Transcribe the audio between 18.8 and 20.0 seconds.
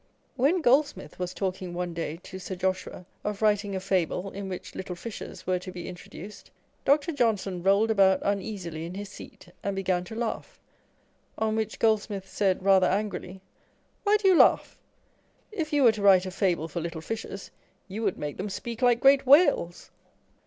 like great whales